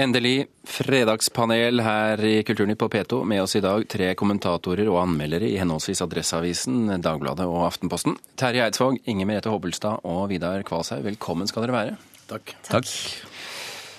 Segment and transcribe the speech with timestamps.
[0.00, 3.18] Endelig fredagspanel her i Kulturnytt på P2.
[3.28, 8.16] Med oss i dag tre kommentatorer og anmeldere i henholdsvis Adresseavisen, Dagbladet og Aftenposten.
[8.40, 11.98] Terje Eidsvåg, Inger Merete Hobbelstad og Vidar Kvalshaug, velkommen skal dere være.
[12.30, 12.54] Takk.
[12.70, 12.88] Takk.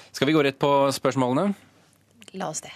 [0.10, 1.54] Skal vi gå rett på spørsmålene?
[2.34, 2.74] La oss det.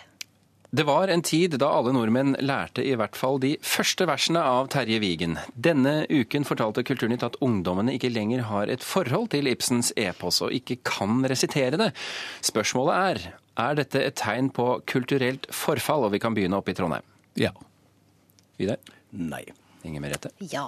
[0.76, 4.68] Det var en tid da alle nordmenn lærte i hvert fall de første versene av
[4.74, 5.38] Terje Vigen.
[5.55, 10.52] Denne uken fortalte Kulturnytt at ungdommene ikke lenger har et forhold til Ibsens epos og
[10.57, 11.92] ikke kan resitere det.
[12.43, 13.21] Spørsmålet er
[13.56, 17.05] er dette et tegn på kulturelt forfall, og vi kan begynne oppe i Trondheim.
[17.39, 17.54] Ja.
[18.60, 18.82] Vidar?
[19.16, 19.46] Nei.
[19.88, 20.33] Inger Merete?
[20.52, 20.66] Ja.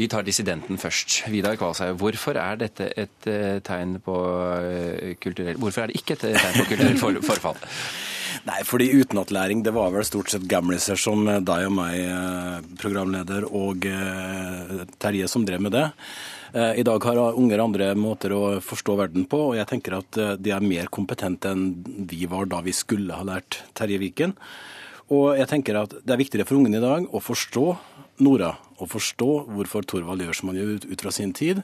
[0.00, 1.18] Vi tar dissidenten først.
[1.28, 6.16] Vidar Kvalshaug, hvorfor er dette et uh, tegn på uh, kulturell Hvorfor er det ikke
[6.16, 7.60] et tegn på kulturelt forfall?
[8.48, 13.86] Nei, fordi utenatlæring det var vel stort sett gamliser som deg og meg, programleder, og
[15.00, 15.86] Terje som drev med det.
[16.50, 20.54] I dag har unger andre måter å forstå verden på, og jeg tenker at de
[20.54, 21.68] er mer kompetente enn
[22.10, 24.34] vi var da vi skulle ha lært Terje Viken.
[25.10, 27.66] Og jeg tenker at det er viktigere for ungene i dag å forstå
[28.20, 31.62] Nora, å forstå hvorfor Thorvald gjør som han gjør ut fra sin tid,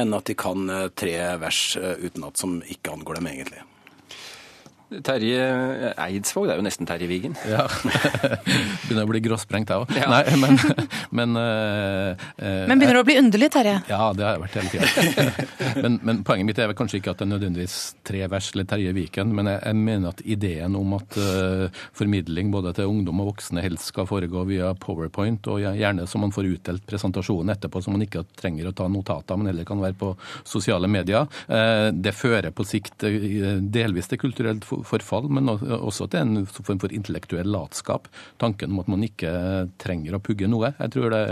[0.00, 0.64] enn at de kan
[0.96, 3.66] tre vers utenat som ikke angår dem egentlig.
[4.90, 5.42] Terje
[5.94, 7.36] Eidsvåg, det er jo nesten Terje Vigen.
[7.46, 7.68] Ja.
[8.88, 9.92] Begynner å bli gråsprengt, jeg òg.
[9.94, 10.08] Ja.
[10.10, 10.58] Nei, men
[11.20, 13.76] men, uh, men begynner det å bli underlig, Terje?
[13.90, 15.34] Ja, det har jeg vært hele tida.
[15.84, 18.66] men, men, poenget mitt er vel kanskje ikke at det er nødvendigvis tre vers eller
[18.72, 23.22] Terje Viken, men jeg, jeg mener at ideen om at uh, formidling både til ungdom
[23.22, 27.82] og voksne helst skal foregå via powerpoint, og gjerne så man får utdelt presentasjonen etterpå,
[27.84, 31.88] så man ikke trenger å ta notater, men heller kan være på sosiale medier, uh,
[31.94, 33.06] det fører på sikt
[33.70, 38.08] delvis til kulturelt forfall, men også til en form for intellektuell latskap.
[38.42, 39.32] Tanken om at man ikke
[39.82, 40.72] trenger å pugge noe.
[40.78, 41.22] Jeg tror det,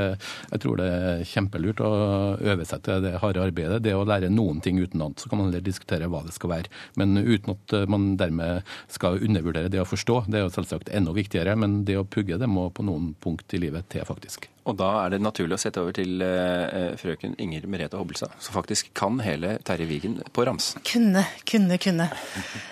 [0.53, 1.93] jeg tror det er kjempelurt å
[2.39, 3.83] øve seg til det harde arbeidet.
[3.87, 5.21] Det å lære noen ting utenat.
[5.23, 6.75] Så kan man heller diskutere hva det skal være.
[7.01, 10.25] Men uten at man dermed skal undervurdere det å forstå.
[10.29, 13.55] Det er jo selvsagt enda viktigere, men det å pugge det må på noen punkt
[13.55, 14.51] i livet til, faktisk.
[14.69, 18.57] Og da er det naturlig å sette over til uh, frøken Inger Merete Hobbelstad, som
[18.57, 20.75] faktisk kan hele Terje Vigen på rams.
[20.87, 22.09] Kunne, kunne, kunne.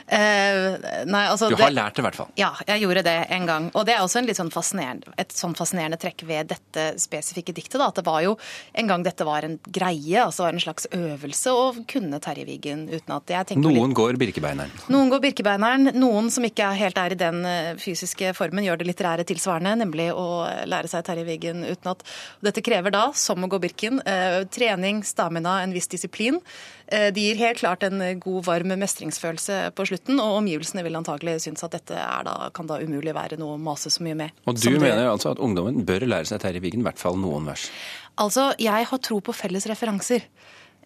[0.06, 0.76] Uh,
[1.08, 2.32] nei, altså, du har det, lært det i hvert fall?
[2.38, 3.70] Ja, jeg gjorde det en gang.
[3.72, 4.82] Og det er også sånn
[5.16, 7.78] et sånn fascinerende trekk ved dette spesifikke diktet.
[7.80, 8.36] Da, at det var jo
[8.76, 12.86] en gang dette var en greie, altså var en slags øvelse å kunne Terje Vigen
[12.90, 14.84] uten at jeg tenker Noen litt, går Birkebeineren?
[14.92, 15.92] Noen går Birkebeineren.
[15.96, 20.10] Noen som ikke helt er i den eh, fysiske formen, gjør det litterære tilsvarende, nemlig
[20.12, 20.26] å
[20.68, 22.02] lære seg Terje Vigen uten at
[22.44, 26.40] Dette krever da, som å gå Birken, eh, trening, stamina, en viss disiplin.
[26.86, 31.40] Eh, de gir helt klart en god, varm mestringsfølelse på slutten, og omgivelsene vil antagelig
[31.46, 34.44] synes at dette da, kan da umulig være noe å mase så mye med.
[34.46, 37.48] Og du mener altså at ungdommen bør lære seg Terje Wigen, i hvert fall noen
[37.48, 37.70] vers?
[38.16, 40.24] Altså, jeg har tro på felles referanser.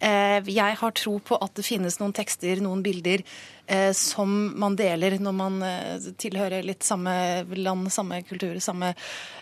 [0.01, 3.21] Jeg har tro på at det finnes noen tekster, noen bilder,
[3.95, 5.59] som man deler når man
[6.19, 7.13] tilhører litt samme
[7.55, 8.95] land, samme kultur, samme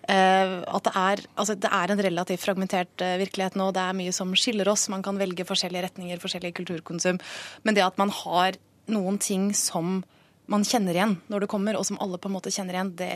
[0.03, 3.71] At det er, altså det er en relativt fragmentert virkelighet nå.
[3.73, 4.89] Det er mye som skiller oss.
[4.91, 7.23] Man kan velge forskjellige retninger, forskjellige kulturkonsum.
[7.63, 8.59] Men det at man har
[8.91, 10.03] noen ting som
[10.49, 13.13] man kjenner igjen når det kommer, og som alle på en måte kjenner igjen, det,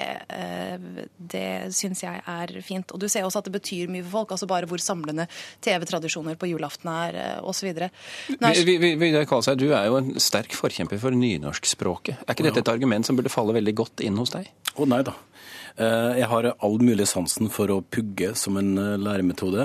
[1.33, 2.93] det syns jeg er fint.
[2.93, 5.27] Og du ser også at det betyr mye for folk, altså bare hvor samlende
[5.65, 7.73] TV-tradisjoner på julaften er, osv.
[7.73, 12.23] Vidar Kvalsheim, du er jo en sterk forkjemper for nynorskspråket.
[12.27, 14.53] Er ikke dette et argument som burde falle veldig godt inn hos deg?
[14.77, 15.17] Å nei da.
[15.77, 19.65] Jeg har all mulig sansen for å pugge som en læremetode.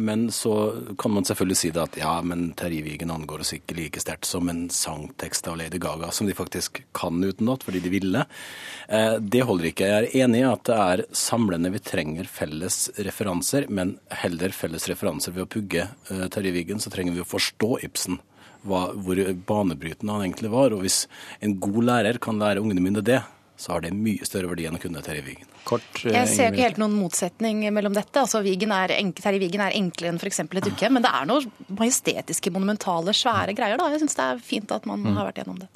[0.00, 0.54] Men så
[0.98, 4.24] kan man selvfølgelig si det at ja, men Terje Vigen angår oss ikke like sterkt
[4.28, 8.24] som en sangtekst av Lady Gaga, som de faktisk kan utenat fordi de ville.
[9.20, 9.90] Det holder ikke.
[9.90, 11.74] Jeg er enig i at det er samlende.
[11.76, 17.18] Vi trenger felles referanser, men heller felles referanser ved å pugge Terje Vigen, så trenger
[17.18, 18.22] vi å forstå Ibsen.
[18.62, 20.72] Hvor banebrytende han egentlig var.
[20.72, 21.04] Og hvis
[21.42, 23.20] en god lærer kan lære ungene mine det,
[23.56, 25.50] så har det mye større verdi enn å kunne Terje Vigen.
[25.68, 28.24] Kort, jeg ser ikke helt noen motsetning mellom dette.
[28.24, 30.42] Altså, Vigen er, Terje Vigen er enklere enn f.eks.
[30.42, 33.78] et dukke, men det er noen majestetiske, monumentale, svære greier.
[33.78, 33.90] da.
[33.92, 35.70] Jeg syns det er fint at man har vært gjennom det.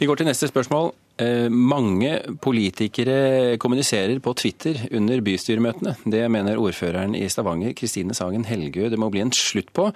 [0.00, 0.92] Vi går til neste spørsmål.
[1.52, 5.98] Mange politikere kommuniserer på Twitter under bystyremøtene.
[6.08, 9.90] Det mener ordføreren i Stavanger, Kristine Sagen Helgø, det må bli en slutt på.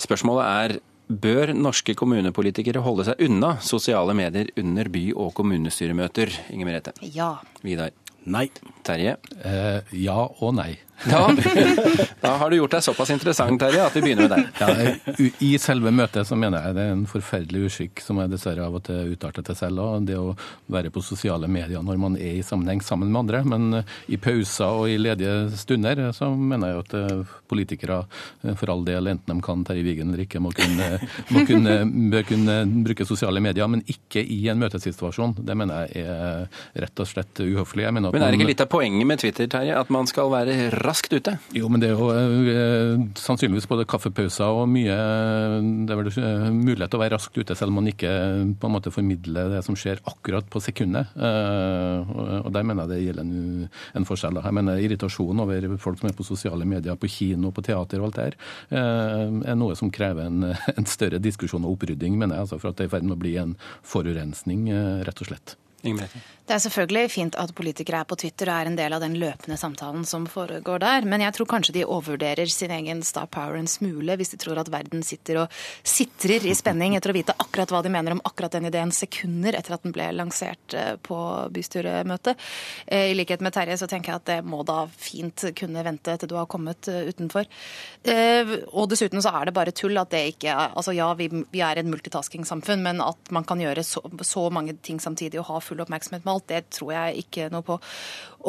[0.00, 0.80] Spørsmålet er
[1.10, 6.30] Bør norske kommunepolitikere holde seg unna sosiale medier under by- og kommunestyremøter?
[6.54, 6.92] Inger Merete.
[7.02, 7.32] Ja.
[7.66, 7.90] Vidar.
[8.30, 8.44] Nei.
[8.86, 9.16] Terje?
[9.42, 10.76] Eh, ja og nei.
[11.04, 11.36] Da,
[12.20, 14.50] da har du gjort deg såpass interessant, Terje, at vi begynner med deg.
[14.60, 18.66] Ja, I selve møtet så mener jeg det er en forferdelig uskikk som jeg dessverre
[18.66, 20.08] av og til utarter til selv òg.
[20.08, 20.34] Det å
[20.70, 23.42] være på sosiale medier når man er i sammenheng sammen med andre.
[23.48, 23.80] Men
[24.10, 28.02] i pauser og i ledige stunder så mener jeg at eh, politikere
[28.58, 30.90] for all del, enten de kan Terje Vigen eller ikke, må kunne,
[31.34, 31.76] må kunne,
[32.12, 35.38] bør kunne bruke sosiale medier, men ikke i en møtesituasjon.
[35.46, 37.88] Det mener jeg er rett og slett uhøflig.
[37.94, 39.76] men er det ikke litt av poenget med Twitter, Terje?
[39.80, 41.36] At man skal være raskt ute?
[41.56, 44.96] Jo, men det er jo eh, sannsynligvis både kaffepauser og mye
[45.86, 48.10] Det er vel eh, mulighet til å være raskt ute, selv om man ikke
[48.60, 51.12] på en måte formidler det som skjer akkurat på sekundet.
[51.16, 53.70] Eh, og der mener jeg det gjelder en,
[54.00, 54.42] en forskjell.
[54.42, 58.10] Jeg mener irritasjon over folk som er på sosiale medier, på kino, på teater og
[58.10, 58.38] alt det her,
[59.50, 62.48] er noe som krever en, en større diskusjon og opprydding, mener jeg.
[62.48, 64.68] Altså for at det er i ferd med å bli en forurensning,
[65.06, 65.56] rett og slett.
[65.86, 66.12] Ingrid.
[66.50, 69.12] Det er selvfølgelig fint at politikere er på Twitter og er en del av den
[69.22, 73.54] løpende samtalen som foregår der, men jeg tror kanskje de overvurderer sin egen star power
[73.54, 77.36] en smule hvis de tror at verden sitter og sitrer i spenning etter å vite
[77.38, 80.96] akkurat hva de mener om akkurat den ideen sekunder etter at den ble lansert eh,
[80.98, 81.20] på
[81.54, 82.42] bystyremøtet.
[82.88, 86.18] Eh, I likhet med Terje så tenker jeg at det må da fint kunne vente
[86.18, 87.46] til du har kommet eh, utenfor.
[88.74, 91.28] Og dessuten så er det bare tull at det ikke er Altså ja, vi,
[91.62, 95.82] er et multitasking-samfunn, men at man kan gjøre så mange ting samtidig og ha full
[95.84, 97.76] oppmerksomhet med alt, det tror jeg ikke noe på.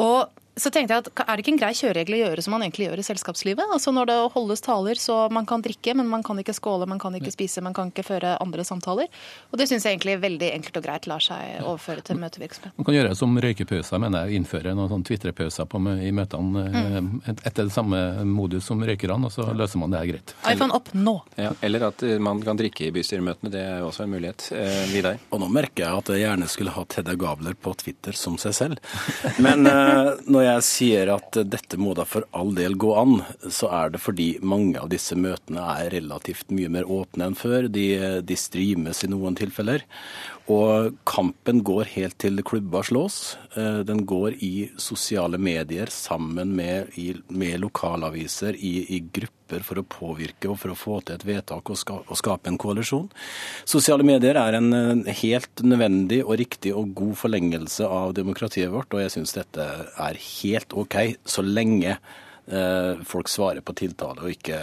[0.00, 2.64] Og så tenkte jeg at Er det ikke en grei kjøreregel å gjøre som man
[2.66, 3.70] egentlig gjør i selskapslivet?
[3.72, 7.00] Altså Når det holdes taler, så man kan drikke, men man kan ikke skåle, man
[7.00, 9.08] kan ikke spise, man kan ikke føre andre samtaler.
[9.50, 12.76] Og Det syns jeg egentlig veldig enkelt og greit lar seg overføre til møtevirksomhet.
[12.76, 14.42] Man kan gjøre det som røykepauser, mener jeg.
[14.42, 17.10] Innføre noen sånn tvitrepauser i møtene mm.
[17.32, 20.34] etter det samme modus som røykerne, og så løser man det her greit.
[20.52, 21.16] iPhone opp nå!
[21.40, 23.52] Ja, eller at eh, man kan drikke i bystyremøtene.
[23.52, 24.50] Det er jo også en mulighet.
[24.56, 25.20] Eh, Vidar?
[25.32, 28.56] Og nå merker jeg at jeg gjerne skulle hatt Hedda Gabler på Twitter som seg
[28.56, 28.92] selv.
[29.42, 33.16] Men eh, når jeg sier at dette må da for all del gå an,
[33.50, 37.68] så er det fordi mange av disse møtene er relativt mye mer åpne enn før.
[37.72, 37.86] De,
[38.26, 39.84] de streames i noen tilfeller.
[40.52, 43.36] Og kampen går helt til klubba slås.
[43.56, 46.90] Eh, den går i sosiale medier sammen med,
[47.30, 49.02] med lokalaviser, i, i,
[49.52, 52.48] grupper for å påvirke og for å få til et vedtak og, ska, og skape
[52.48, 53.10] en koalisjon.
[53.64, 59.02] Sosiale medier er en helt nødvendig og riktig og god forlengelse av demokratiet vårt, og
[59.02, 61.98] jeg syns dette er helt OK så lenge
[62.42, 64.56] Eh, folk svarer på tiltale og ikke,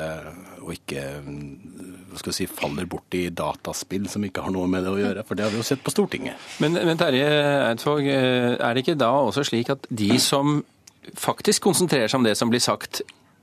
[0.66, 5.24] og ikke si, faller bort i dataspill som ikke har noe med det å gjøre.
[5.24, 6.36] For det har vi jo sett på Stortinget.
[6.60, 7.30] Men, men Terje
[7.70, 10.60] Eidsvåg, eh, er det ikke da også slik at de som
[11.16, 13.00] faktisk konsentrerer seg om det som blir sagt,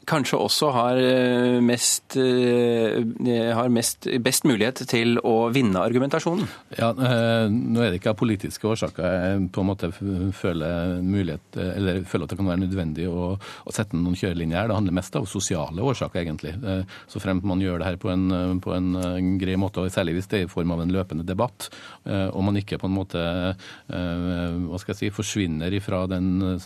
[0.06, 6.46] kanskje også har eh, mest, eh, har mest best mulighet til å vinne argumentasjonen?
[6.78, 9.90] Ja, eh, Nå er det ikke av politiske årsaker jeg på en måte
[10.36, 14.70] føler, mulighet, eller føler at det kan være nødvendig å, å sette noen kjørelinjer her.
[14.70, 16.54] Det handler mest av sosiale årsaker, egentlig.
[17.10, 20.30] Så fremt man gjør det her på en, på en grei måte, og særlig hvis
[20.30, 21.68] det er i form av en løpende debatt,
[22.06, 23.22] og man ikke på en måte
[23.88, 26.58] hva skal jeg si, forsvinner ifra den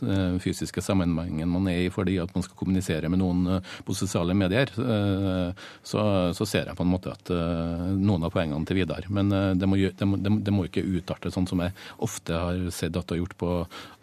[0.42, 3.94] fysiske sammenhengen man er i fordi at man skal kommunisere med noen noen eh, på
[3.94, 6.02] sosiale medier, eh, så,
[6.36, 9.06] så, ser jeg på en måte at eh, noen av poengene til Vidar.
[9.08, 12.96] Men det må, det, må, det må, ikke utarte sånn som jeg ofte har sett
[12.96, 13.54] at det har gjort på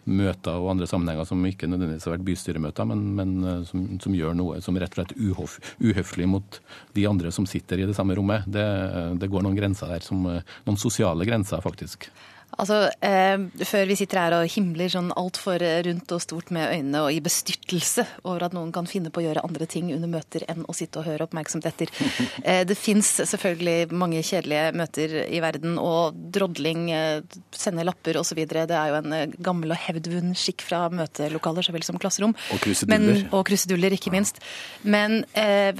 [0.08, 4.38] møter og andre sammenhenger som ikke nødvendigvis har vært bystyremøter, men, men som, som, gjør
[4.38, 6.60] noe som rett og slett uhof, uhøflig mot
[6.96, 8.48] de andre som sitter i det samme rommet.
[8.48, 8.64] Det,
[9.20, 12.08] det går noen grenser der, som, noen sosiale grenser, faktisk.
[12.56, 13.36] Altså, eh,
[13.68, 17.20] Før vi sitter her og himler sånn altfor rundt og stort med øynene og i
[17.22, 20.74] bestyrtelse over at noen kan finne på å gjøre andre ting under møter enn å
[20.76, 21.92] sitte og høre oppmerksomt etter.
[22.48, 28.38] Eh, det fins selvfølgelig mange kjedelige møter i verden, og drodling, eh, sende lapper osv.
[28.48, 32.36] Det er jo en eh, gammel og hevdvunnen skikk fra møtelokaler så vel som klasserom.
[32.54, 32.94] Og kruseduller.
[32.94, 34.40] Men, og kruseduller, ikke minst.
[34.86, 35.74] Men eh,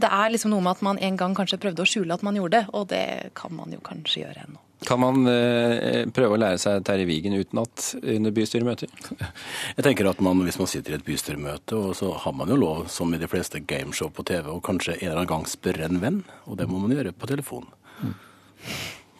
[0.00, 2.38] det er liksom noe med at man en gang kanskje prøvde å skjule at man
[2.38, 3.04] gjorde det, og det
[3.38, 4.62] kan man jo kanskje gjøre ennå.
[4.90, 8.90] Kan man eh, prøve å lære seg Terje Vigen utenat under bystyremøter?
[9.76, 12.58] Jeg tenker at man, Hvis man sitter i et bystyremøte, og så har man jo
[12.58, 15.86] lov, som i de fleste gameshow på TV, og kanskje en eller annen gang spørre
[15.86, 16.18] en venn.
[16.50, 17.68] Og det må man gjøre på telefon.
[18.02, 18.16] Mm.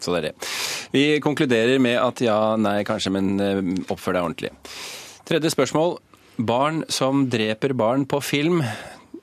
[0.02, 0.50] Så det er det.
[0.90, 4.54] Vi konkluderer med at ja, nei, kanskje, men eh, oppfør deg ordentlig.
[5.30, 6.00] Tredje spørsmål.
[6.50, 8.64] Barn som dreper barn på film.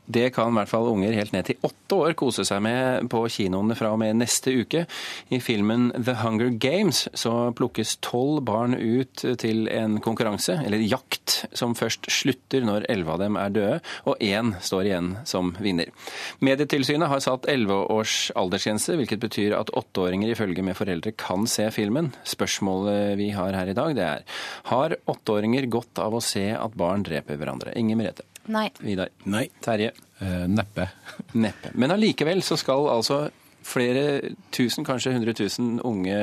[0.08, 3.26] Det kan i hvert fall unger helt ned til åtte år kose seg med på
[3.32, 4.86] kinoene fra og med neste uke.
[5.34, 11.42] I filmen The Hunger Games så plukkes tolv barn ut til en konkurranse, eller jakt,
[11.52, 15.92] som først slutter når elleve av dem er døde, og én står igjen som vinner.
[16.40, 21.68] Medietilsynet har satt elleve års aldersgrense, hvilket betyr at åtteåringer ifølge med foreldre kan se
[21.76, 22.14] filmen.
[22.28, 24.26] Spørsmålet vi har her i dag, det er
[24.72, 27.76] har åtteåringer godt av å se at barn dreper hverandre?
[27.80, 28.28] Inger Merete.
[28.54, 28.70] Nei.
[28.80, 29.10] Vidar?
[29.27, 29.48] Nei.
[29.63, 29.92] Terje?
[30.24, 30.88] Eh, neppe.
[31.44, 31.74] Neppe.
[31.75, 33.27] Men allikevel så skal altså
[33.68, 36.16] flere tusen, kanskje hundre tusen unge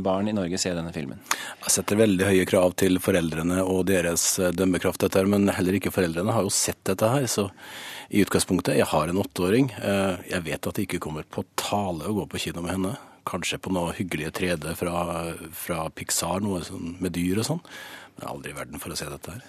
[0.00, 1.18] barn i Norge se denne filmen.
[1.66, 5.76] Jeg setter veldig høye krav til foreldrene og deres eh, dømmekraft, dette, her, men heller
[5.76, 7.26] ikke foreldrene har jo sett dette her.
[7.28, 7.48] Så
[8.08, 9.68] i utgangspunktet, jeg har en åtteåring.
[9.76, 12.94] Eh, Jeg vet at det ikke kommer på tale å gå på kino med henne.
[13.28, 14.94] Kanskje på noe hyggelige 3D fra,
[15.52, 17.60] fra Pixar, noe sånn med dyr og sånn.
[18.16, 19.44] Men aldri i verden for å se dette her.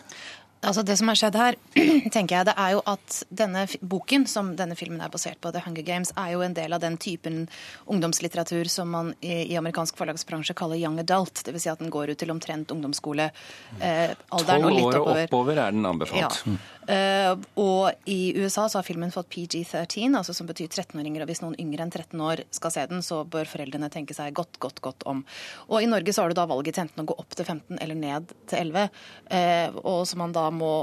[0.61, 1.55] Altså Det som har skjedd her,
[2.15, 5.61] tenker jeg, det er jo at denne boken som denne filmen er basert på, The
[5.63, 7.45] Hunger Games, er jo en del av den typen
[7.87, 11.45] ungdomslitteratur som man i, i amerikansk forlagsbransje kaller young adult.
[11.47, 11.63] Dvs.
[11.63, 15.23] Si at den går ut til omtrent ungdomsskolealderen eh, Tolv år og oppover.
[15.29, 16.43] oppover er den anbefalt.
[16.43, 16.57] Ja.
[16.89, 17.31] Eh,
[17.62, 21.24] og i USA så har filmen fått PG-13, altså som betyr 13-åringer.
[21.24, 24.34] Og hvis noen yngre enn 13 år skal se den, så bør foreldrene tenke seg
[24.38, 25.24] godt, godt, godt om.
[25.69, 27.77] Og i Norge så har du da valget til enten å gå opp til 15
[27.77, 28.89] eller ned til 11.
[29.38, 30.74] Eh, og som man da må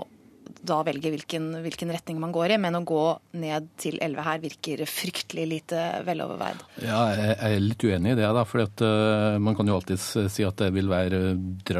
[0.46, 3.04] da velge hvilken, hvilken retning man går i, men å gå
[3.40, 6.62] ned til 11 her virker fryktelig lite veloverveid.
[6.84, 8.28] Ja, jeg er litt uenig i det.
[8.36, 8.64] da, for
[9.42, 11.36] Man kan jo alltid si at det vil være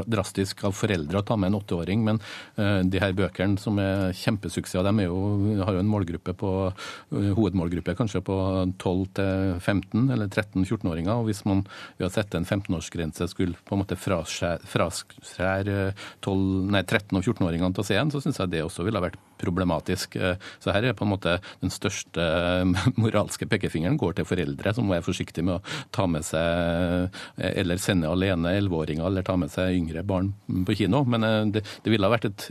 [0.07, 2.21] drastisk av foreldre å ta med en åtteåring, men
[2.59, 5.19] uh, de her bøkene som er kjempesuksess, de er jo,
[5.63, 8.37] har jo en målgruppe på, eh, hovedmålgruppe kanskje på
[8.83, 11.15] 12-15 eller 13-14-åringer.
[11.15, 11.65] og Hvis man
[11.99, 15.77] ved å sette en 15-årsgrense skulle på en måte fraskjære
[16.25, 19.03] 12 nei, 13- og 14-åringene til å se en, så syns jeg det også ville
[19.03, 20.17] vært problematisk.
[20.17, 22.65] Eh, Så her er på en måte den største eh,
[23.03, 27.53] moralske pekefingeren går til foreldre, som må være forsiktige med å ta med seg eh,
[27.63, 30.33] eller sende alene 11-åringer eller ta med seg yngre barn
[30.67, 31.05] på kino.
[31.05, 32.47] Men det, det ville ha vært et,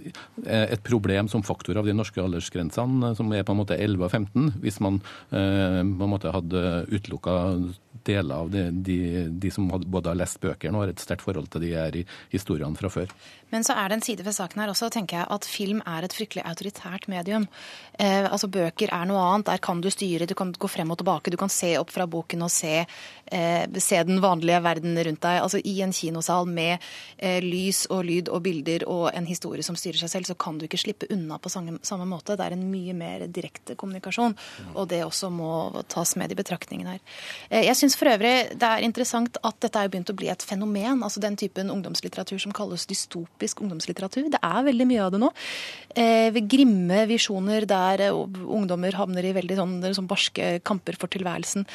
[0.45, 4.11] et problem som faktor av de norske aldersgrensene, som er på en måte 11 og
[4.11, 6.61] 15, hvis man på en måte hadde
[6.91, 7.35] utelukka
[8.05, 8.97] deler av de, de,
[9.29, 11.97] de som både har lest bøkene og har et sterkt forhold til de her
[12.33, 13.13] historiene fra før.
[13.53, 16.05] Men så er det en side ved saken her også, tenker jeg, at film er
[16.05, 16.74] et fryktelig autoritært
[17.07, 17.47] medium.
[17.99, 19.47] Eh, altså Bøker er noe annet.
[19.47, 21.31] Der kan du styre, du kan gå frem og tilbake.
[21.31, 22.85] Du kan se opp fra boken og se,
[23.31, 25.41] eh, se den vanlige verden rundt deg.
[25.41, 26.79] Altså I en kinosal med
[27.17, 30.57] eh, lys og lyd og bilder og en historie som styrer seg selv, så kan
[30.57, 32.35] du ikke slippe unna på samme, samme måte.
[32.35, 34.35] Det er en mye mer direkte kommunikasjon,
[34.75, 36.99] og det også må tas med i betraktningen her.
[37.49, 40.43] Eh, jeg syns for øvrig det er interessant at dette er begynt å bli et
[40.43, 41.03] fenomen.
[41.03, 44.29] altså Den typen ungdomslitteratur som kalles dystopisk ungdomslitteratur.
[44.29, 45.31] Det er veldig mye av det nå.
[45.95, 46.29] Eh,
[46.65, 51.65] grimme visjoner der eh, ungdommer havner i veldig sånn, sånn barske kamper for tilværelsen.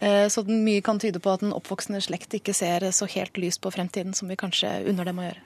[0.00, 3.36] Eh, så den mye kan tyde på at den oppvoksende slekt ikke ser så helt
[3.36, 5.44] lyst på fremtiden som vi kanskje unner dem å gjøre.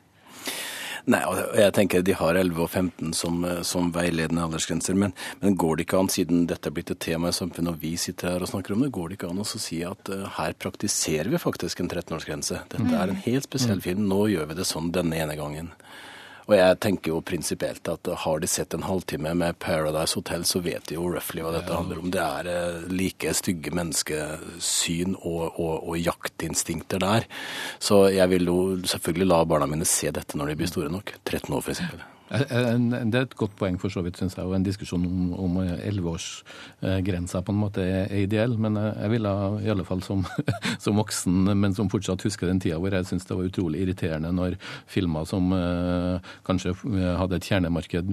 [1.08, 5.14] Nei, og jeg tenker de har 11 og 15 som, eh, som veiledende aldersgrenser, men,
[5.40, 7.94] men går det ikke an, siden dette er blitt et tema i samfunnet og vi
[7.96, 10.52] sitter her og snakker om det, går det ikke an å si at uh, her
[10.60, 12.60] praktiserer vi faktisk en 13-årsgrense.
[12.74, 15.72] Dette er en helt spesiell film, nå gjør vi det sånn denne ene gangen.
[16.50, 20.58] Og jeg tenker jo prinsipielt at har de sett en halvtime med Paradise Hotel, så
[20.64, 22.10] vet de jo roughly hva dette handler om.
[22.10, 27.28] Det er eh, like stygge menneskesyn og, og, og jaktinstinkter der.
[27.78, 31.14] Så jeg vil jo selvfølgelig la barna mine se dette når de blir store nok.
[31.22, 31.86] 13 år, f.eks.
[32.30, 32.78] Eh, eh,
[33.10, 34.46] Det er et godt poeng for så vidt, syns jeg.
[34.46, 38.56] Og en diskusjon om, om 11-årsgrensa på en måte er ideell.
[38.60, 39.32] Men jeg ville
[39.64, 40.22] i alle fall som,
[40.84, 44.30] som voksen, men som fortsatt husker den tida hvor jeg syns det var utrolig irriterende
[44.34, 44.56] når
[44.90, 46.74] filmer som eh, kanskje
[47.18, 48.10] hadde et kjernemarked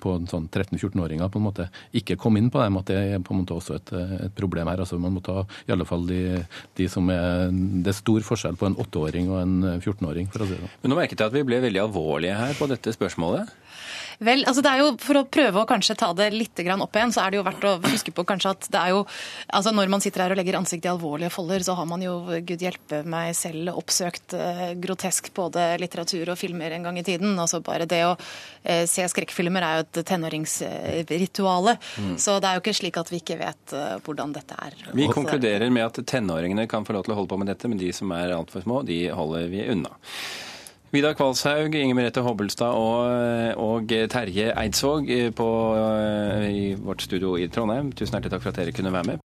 [0.00, 2.78] på sånn 13-14-åringer, på en måte ikke kom inn på dem.
[2.78, 3.94] At det er på en måte også et,
[4.28, 4.84] et problem her.
[4.84, 6.20] Altså Man må ta i alle fall de,
[6.78, 10.48] de som er Det er stor forskjell på en 8-åring og en 14-åring, for å
[10.48, 10.74] si det sånn.
[10.84, 13.48] Men nå merket jeg at vi ble veldig alvorlige her på dette spørsmålet.
[14.22, 17.12] Vel, altså det er jo For å prøve å kanskje ta det litt opp igjen,
[17.14, 19.00] så er det jo verdt å huske på kanskje at det er jo
[19.48, 22.14] altså Når man sitter her og legger ansiktet i alvorlige folder, så har man jo,
[22.46, 27.34] gud hjelpe meg selv, oppsøkt eh, grotesk både litteratur og filmer en gang i tiden.
[27.40, 31.76] Altså Bare det å eh, se skrekkfilmer er jo et tenåringsrituale.
[32.20, 34.78] Så det er jo ikke slik at vi ikke vet eh, hvordan dette er.
[34.92, 35.18] Vi også.
[35.18, 37.92] konkluderer med at tenåringene kan få lov til å holde på med dette, men de
[37.96, 39.94] som er altfor små, de holder vi unna.
[40.94, 45.48] Vidar Kvalshaug, Inger Merete Hobbelstad og, og Terje Eidsvåg på,
[46.46, 47.90] i vårt studio i Trondheim.
[47.90, 49.18] Tusen hjertelig takk for at dere kunne være med.